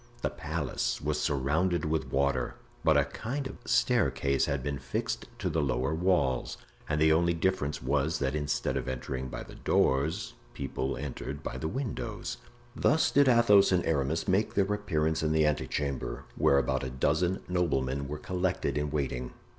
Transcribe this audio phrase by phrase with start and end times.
[0.23, 5.47] The palace was surrounded with water, but a kind of staircase had been fixed to
[5.47, 6.57] the lower walls;
[6.89, 11.59] and the only difference was, that instead of entering by the doors, people entered by
[11.59, 12.37] the windows.
[12.75, 16.89] Thus did Athos and Aramis make their appearance in the ante chamber, where about a
[16.89, 19.33] dozen noblemen were collected in waiting.